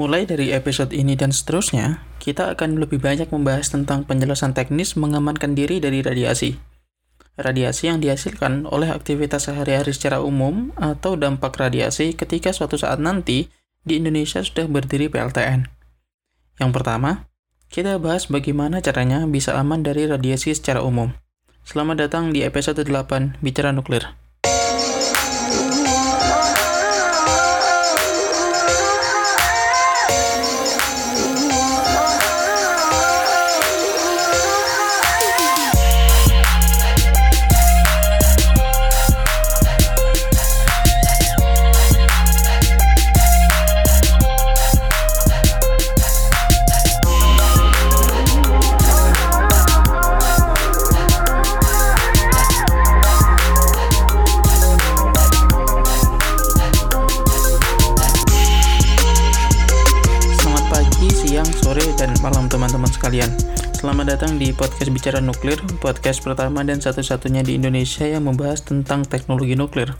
[0.00, 5.52] Mulai dari episode ini dan seterusnya, kita akan lebih banyak membahas tentang penjelasan teknis mengamankan
[5.52, 6.56] diri dari radiasi.
[7.36, 13.52] Radiasi yang dihasilkan oleh aktivitas sehari-hari secara umum atau dampak radiasi ketika suatu saat nanti
[13.84, 15.68] di Indonesia sudah berdiri PLTN.
[16.56, 17.28] Yang pertama,
[17.68, 21.12] kita bahas bagaimana caranya bisa aman dari radiasi secara umum.
[21.60, 24.19] Selamat datang di episode 8 Bicara Nuklir.
[62.50, 63.30] Sekalian.
[63.78, 69.06] Selamat datang di podcast Bicara Nuklir, podcast pertama dan satu-satunya di Indonesia yang membahas tentang
[69.06, 69.94] teknologi nuklir.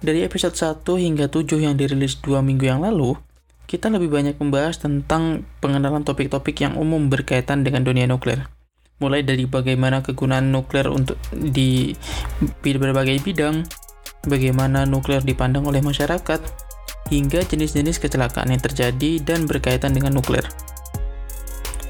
[0.00, 3.20] Dari episode 1 hingga 7 yang dirilis dua minggu yang lalu,
[3.68, 8.48] kita lebih banyak membahas tentang pengenalan topik-topik yang umum berkaitan dengan dunia nuklir.
[9.04, 11.92] Mulai dari bagaimana kegunaan nuklir untuk di
[12.64, 13.60] berbagai bidang,
[14.24, 16.40] bagaimana nuklir dipandang oleh masyarakat,
[17.12, 20.48] hingga jenis-jenis kecelakaan yang terjadi dan berkaitan dengan nuklir.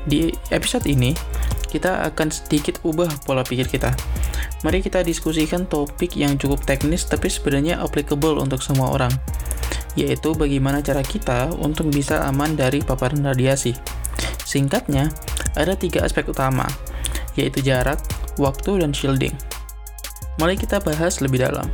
[0.07, 1.11] Di episode ini,
[1.67, 3.91] kita akan sedikit ubah pola pikir kita.
[4.62, 9.11] Mari kita diskusikan topik yang cukup teknis tapi sebenarnya applicable untuk semua orang,
[9.99, 13.75] yaitu bagaimana cara kita untuk bisa aman dari paparan radiasi.
[14.47, 15.11] Singkatnya,
[15.59, 16.71] ada tiga aspek utama,
[17.34, 17.99] yaitu jarak,
[18.39, 19.34] waktu, dan shielding.
[20.39, 21.67] Mari kita bahas lebih dalam.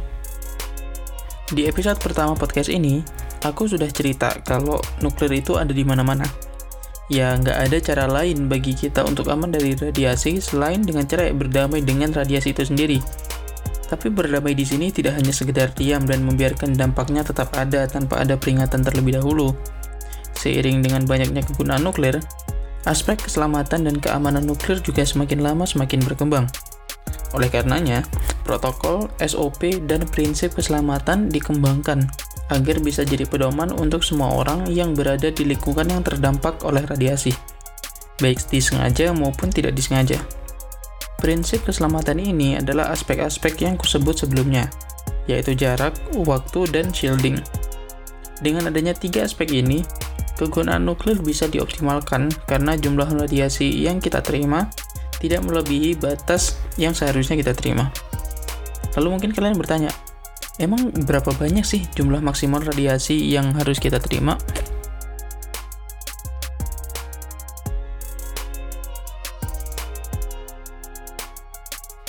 [1.52, 3.04] Di episode pertama podcast ini,
[3.44, 6.51] aku sudah cerita kalau nuklir itu ada di mana-mana
[7.10, 11.82] ya nggak ada cara lain bagi kita untuk aman dari radiasi selain dengan cara berdamai
[11.82, 12.98] dengan radiasi itu sendiri.
[13.90, 18.40] Tapi berdamai di sini tidak hanya sekedar diam dan membiarkan dampaknya tetap ada tanpa ada
[18.40, 19.52] peringatan terlebih dahulu.
[20.32, 22.16] Seiring dengan banyaknya kegunaan nuklir,
[22.88, 26.48] aspek keselamatan dan keamanan nuklir juga semakin lama semakin berkembang.
[27.36, 28.04] Oleh karenanya,
[28.48, 32.08] protokol, SOP, dan prinsip keselamatan dikembangkan
[32.52, 37.32] agar bisa jadi pedoman untuk semua orang yang berada di lingkungan yang terdampak oleh radiasi,
[38.20, 40.20] baik disengaja maupun tidak disengaja.
[41.16, 44.68] Prinsip keselamatan ini adalah aspek-aspek yang kusebut sebelumnya,
[45.24, 47.40] yaitu jarak, waktu, dan shielding.
[48.42, 49.86] Dengan adanya tiga aspek ini,
[50.36, 54.66] kegunaan nuklir bisa dioptimalkan karena jumlah radiasi yang kita terima
[55.22, 57.94] tidak melebihi batas yang seharusnya kita terima.
[58.98, 59.94] Lalu mungkin kalian bertanya,
[60.62, 64.38] Emang berapa banyak sih jumlah maksimal radiasi yang harus kita terima?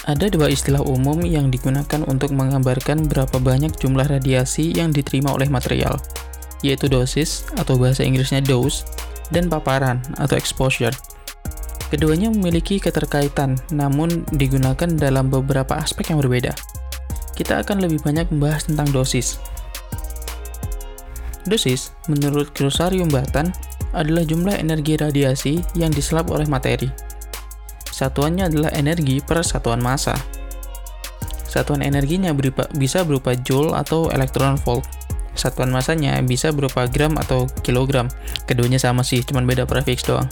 [0.05, 5.49] Ada dua istilah umum yang digunakan untuk menggambarkan berapa banyak jumlah radiasi yang diterima oleh
[5.49, 5.97] material,
[6.61, 8.85] yaitu dosis atau bahasa Inggrisnya dose
[9.33, 10.93] dan paparan atau exposure.
[11.89, 16.53] Keduanya memiliki keterkaitan, namun digunakan dalam beberapa aspek yang berbeda
[17.33, 19.41] kita akan lebih banyak membahas tentang dosis.
[21.43, 23.51] Dosis, menurut Glosarium Batan,
[23.93, 26.89] adalah jumlah energi radiasi yang diserap oleh materi.
[27.93, 30.17] Satuannya adalah energi per satuan massa.
[31.45, 34.81] Satuan energinya berupa, bisa berupa joule atau elektron volt.
[35.37, 38.09] Satuan masanya bisa berupa gram atau kilogram.
[38.49, 40.25] Keduanya sama sih, cuma beda prefix doang.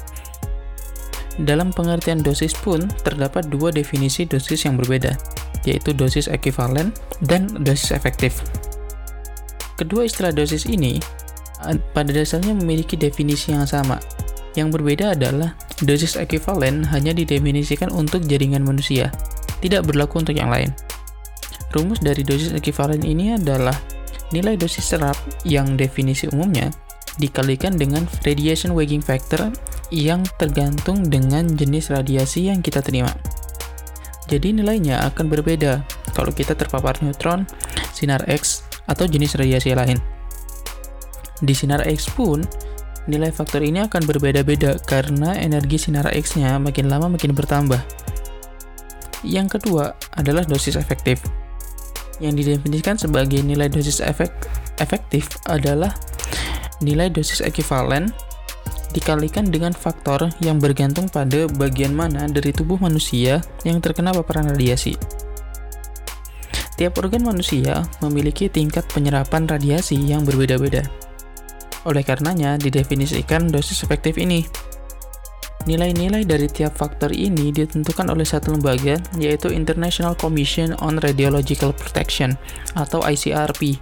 [1.40, 5.16] Dalam pengertian dosis pun, terdapat dua definisi dosis yang berbeda,
[5.64, 6.92] yaitu dosis ekivalen
[7.24, 8.44] dan dosis efektif.
[9.80, 11.00] Kedua istilah dosis ini
[11.96, 14.02] pada dasarnya memiliki definisi yang sama.
[14.60, 19.08] Yang berbeda adalah dosis ekivalen hanya didefinisikan untuk jaringan manusia,
[19.64, 20.76] tidak berlaku untuk yang lain.
[21.72, 23.74] Rumus dari dosis ekivalen ini adalah
[24.36, 25.16] nilai dosis serap
[25.48, 26.68] yang definisi umumnya
[27.20, 29.52] dikalikan dengan radiation weighting factor
[29.92, 33.12] yang tergantung dengan jenis radiasi yang kita terima.
[34.32, 35.84] Jadi nilainya akan berbeda
[36.16, 37.44] kalau kita terpapar neutron,
[37.92, 40.00] sinar X, atau jenis radiasi lain.
[41.44, 42.40] Di sinar X pun,
[43.12, 47.82] nilai faktor ini akan berbeda-beda karena energi sinar X-nya makin lama makin bertambah.
[49.28, 51.22] Yang kedua adalah dosis efektif.
[52.22, 54.30] Yang didefinisikan sebagai nilai dosis efek
[54.78, 55.92] efektif adalah
[56.82, 58.14] nilai dosis ekivalen
[58.92, 64.96] dikalikan dengan faktor yang bergantung pada bagian mana dari tubuh manusia yang terkena paparan radiasi.
[66.76, 70.88] Tiap organ manusia memiliki tingkat penyerapan radiasi yang berbeda-beda.
[71.86, 74.46] Oleh karenanya, didefinisikan dosis efektif ini.
[75.70, 82.34] Nilai-nilai dari tiap faktor ini ditentukan oleh satu lembaga, yaitu International Commission on Radiological Protection,
[82.74, 83.78] atau ICRP.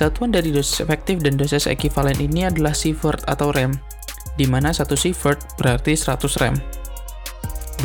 [0.00, 3.76] Satuan dari dosis efektif dan dosis ekivalen ini adalah sievert atau rem,
[4.40, 6.56] di mana satu sievert berarti 100 rem.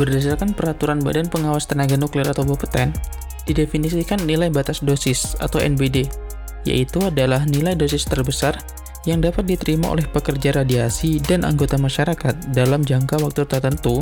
[0.00, 2.96] Berdasarkan peraturan Badan Pengawas Tenaga Nuklir atau Bapeten,
[3.44, 6.08] didefinisikan nilai batas dosis atau NBD,
[6.64, 8.64] yaitu adalah nilai dosis terbesar
[9.04, 14.00] yang dapat diterima oleh pekerja radiasi dan anggota masyarakat dalam jangka waktu tertentu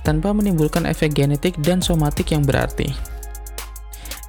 [0.00, 3.13] tanpa menimbulkan efek genetik dan somatik yang berarti.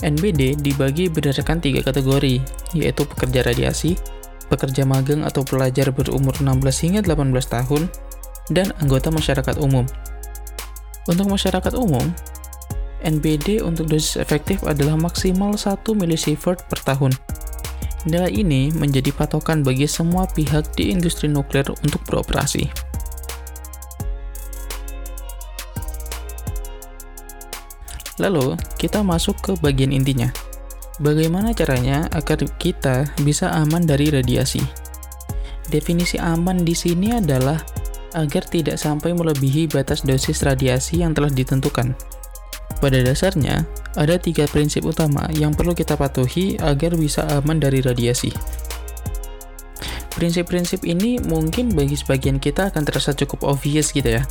[0.03, 2.44] NBD dibagi berdasarkan tiga kategori,
[2.75, 3.95] yaitu pekerja radiasi,
[4.51, 7.88] pekerja magang atau pelajar berumur 16 hingga 18 tahun,
[8.51, 9.88] dan anggota masyarakat umum.
[11.07, 12.12] Untuk masyarakat umum,
[13.06, 17.13] NBD untuk dosis efektif adalah maksimal 1 milisievert per tahun,
[18.06, 22.69] Nilai ini menjadi patokan bagi semua pihak di industri nuklir untuk beroperasi.
[28.22, 30.32] Lalu, kita masuk ke bagian intinya.
[31.04, 34.64] Bagaimana caranya agar kita bisa aman dari radiasi?
[35.68, 37.60] Definisi aman di sini adalah
[38.16, 41.92] agar tidak sampai melebihi batas dosis radiasi yang telah ditentukan.
[42.80, 43.68] Pada dasarnya,
[44.00, 48.32] ada tiga prinsip utama yang perlu kita patuhi agar bisa aman dari radiasi.
[50.16, 54.24] Prinsip-prinsip ini mungkin bagi sebagian kita akan terasa cukup obvious gitu ya.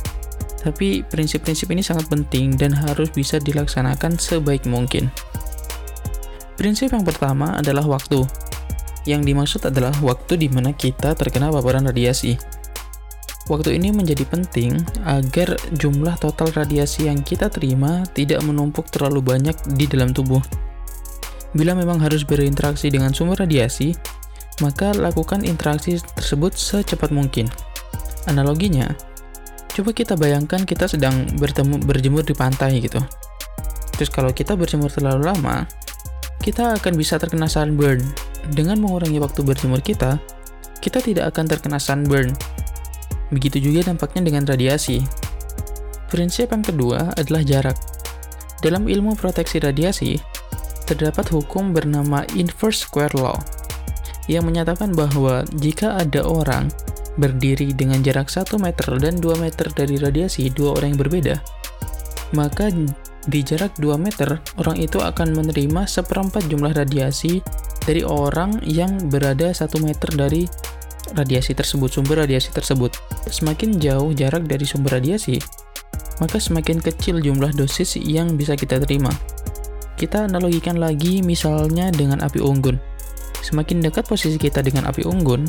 [0.65, 5.13] Tapi prinsip-prinsip ini sangat penting dan harus bisa dilaksanakan sebaik mungkin.
[6.57, 8.25] Prinsip yang pertama adalah waktu.
[9.05, 12.33] Yang dimaksud adalah waktu di mana kita terkena paparan radiasi.
[13.45, 19.53] Waktu ini menjadi penting agar jumlah total radiasi yang kita terima tidak menumpuk terlalu banyak
[19.77, 20.41] di dalam tubuh.
[21.53, 23.93] Bila memang harus berinteraksi dengan sumber radiasi,
[24.65, 27.45] maka lakukan interaksi tersebut secepat mungkin.
[28.25, 28.89] Analoginya,
[29.75, 33.03] coba kita bayangkan kita sedang bertemu berjemur di pantai gitu.
[33.99, 35.67] Terus kalau kita berjemur terlalu lama,
[36.39, 37.99] kita akan bisa terkena sunburn.
[38.45, 40.15] Dengan mengurangi waktu berjemur kita,
[40.79, 42.31] kita tidak akan terkena sunburn
[43.33, 45.01] Begitu juga dampaknya dengan radiasi.
[46.13, 47.77] Prinsip yang kedua adalah jarak.
[48.61, 50.21] Dalam ilmu proteksi radiasi,
[50.85, 53.37] terdapat hukum bernama inverse square law
[54.29, 56.69] yang menyatakan bahwa jika ada orang
[57.15, 61.35] berdiri dengan jarak 1 meter dan 2 meter dari radiasi dua orang yang berbeda,
[62.35, 62.71] maka
[63.25, 67.41] di jarak 2 meter, orang itu akan menerima seperempat jumlah radiasi
[67.81, 70.45] dari orang yang berada 1 meter dari
[71.13, 72.93] radiasi tersebut, sumber radiasi tersebut.
[73.29, 75.41] Semakin jauh jarak dari sumber radiasi,
[76.21, 79.09] maka semakin kecil jumlah dosis yang bisa kita terima.
[79.95, 82.77] Kita analogikan lagi misalnya dengan api unggun.
[83.41, 85.45] Semakin dekat posisi kita dengan api unggun,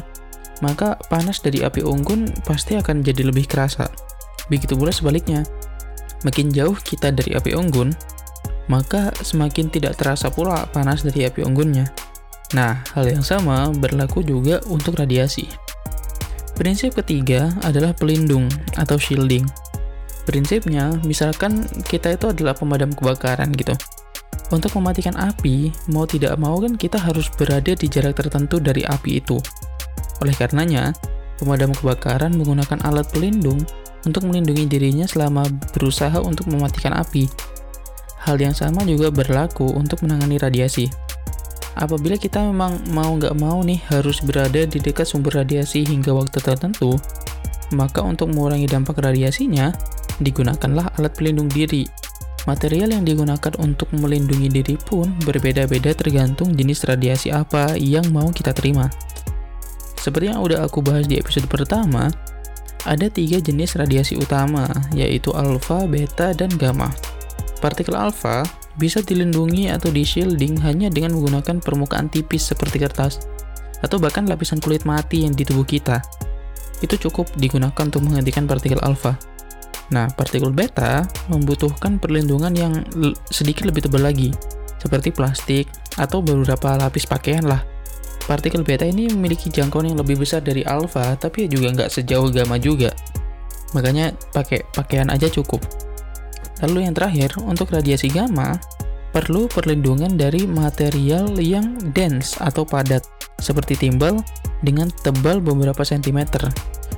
[0.65, 3.89] maka panas dari api unggun pasti akan jadi lebih kerasa.
[4.49, 5.43] Begitu pula sebaliknya.
[6.25, 7.93] Makin jauh kita dari api unggun,
[8.67, 11.91] maka semakin tidak terasa pula panas dari api unggunnya.
[12.55, 15.51] Nah, hal yang sama berlaku juga untuk radiasi.
[16.57, 18.49] Prinsip ketiga adalah pelindung
[18.81, 19.45] atau shielding.
[20.25, 23.77] Prinsipnya, misalkan kita itu adalah pemadam kebakaran gitu.
[24.51, 29.19] Untuk mematikan api, mau tidak mau kan kita harus berada di jarak tertentu dari api
[29.19, 29.43] itu.
[30.25, 30.97] Oleh karenanya,
[31.37, 33.61] pemadam kebakaran menggunakan alat pelindung
[34.07, 35.45] untuk melindungi dirinya selama
[35.75, 37.27] berusaha untuk mematikan api.
[38.23, 40.91] Hal yang sama juga berlaku untuk menangani radiasi.
[41.77, 46.41] Apabila kita memang mau nggak mau nih harus berada di dekat sumber radiasi hingga waktu
[46.41, 46.97] tertentu,
[47.77, 49.75] maka untuk mengurangi dampak radiasinya,
[50.25, 51.85] digunakanlah alat pelindung diri.
[52.47, 58.55] Material yang digunakan untuk melindungi diri pun berbeda-beda tergantung jenis radiasi apa yang mau kita
[58.55, 58.87] terima.
[60.07, 62.07] Seperti yang udah aku bahas di episode pertama,
[62.87, 66.95] ada tiga jenis radiasi utama, yaitu alfa, beta, dan gamma.
[67.59, 68.47] Partikel alfa
[68.79, 73.27] bisa dilindungi atau di-shielding hanya dengan menggunakan permukaan tipis seperti kertas,
[73.83, 75.99] atau bahkan lapisan kulit mati yang di tubuh kita.
[76.79, 79.19] Itu cukup digunakan untuk menghentikan partikel alfa.
[79.91, 82.79] Nah, partikel beta membutuhkan perlindungan yang
[83.27, 84.31] sedikit lebih tebal lagi,
[84.79, 85.67] seperti plastik
[85.99, 87.75] atau beberapa lapis pakaian lah.
[88.27, 92.59] Partikel beta ini memiliki jangkauan yang lebih besar dari alfa, tapi juga nggak sejauh gamma
[92.59, 92.91] juga.
[93.71, 95.63] Makanya pakai pakaian aja cukup.
[96.67, 98.59] Lalu yang terakhir, untuk radiasi gamma,
[99.15, 103.07] perlu perlindungan dari material yang dense atau padat,
[103.39, 104.19] seperti timbal
[104.67, 106.51] dengan tebal beberapa sentimeter,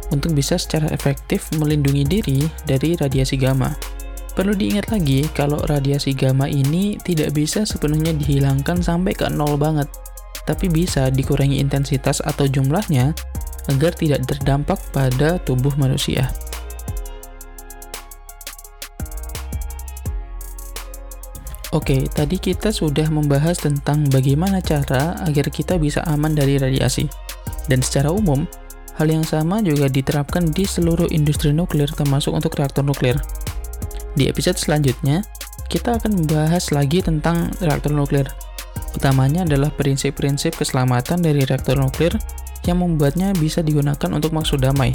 [0.08, 3.76] untuk bisa secara efektif melindungi diri dari radiasi gamma.
[4.32, 9.90] Perlu diingat lagi kalau radiasi gamma ini tidak bisa sepenuhnya dihilangkan sampai ke nol banget.
[10.48, 13.12] Tapi bisa dikurangi intensitas atau jumlahnya
[13.68, 16.32] agar tidak terdampak pada tubuh manusia.
[21.76, 27.04] Oke, tadi kita sudah membahas tentang bagaimana cara agar kita bisa aman dari radiasi.
[27.68, 28.48] Dan secara umum,
[28.96, 33.20] hal yang sama juga diterapkan di seluruh industri nuklir termasuk untuk reaktor nuklir.
[34.16, 35.20] Di episode selanjutnya,
[35.68, 38.24] kita akan membahas lagi tentang reaktor nuklir.
[38.98, 42.10] Utamanya adalah prinsip-prinsip keselamatan dari reaktor nuklir
[42.66, 44.90] yang membuatnya bisa digunakan untuk maksud damai.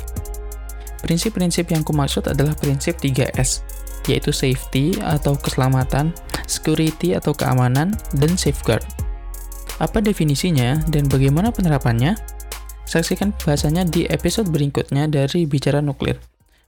[0.99, 3.63] Prinsip-prinsip yang kumaksud adalah prinsip 3S,
[4.11, 6.11] yaitu safety atau keselamatan,
[6.51, 8.83] security atau keamanan, dan safeguard.
[9.79, 12.19] Apa definisinya dan bagaimana penerapannya?
[12.83, 16.19] Saksikan bahasanya di episode berikutnya dari Bicara Nuklir.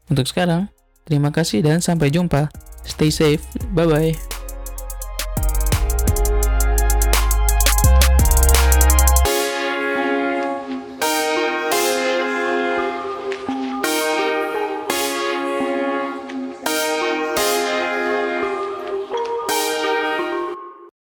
[0.07, 0.71] Untuk sekarang,
[1.03, 2.47] terima kasih dan sampai jumpa.
[2.87, 3.43] Stay safe.
[3.75, 4.34] Bye bye.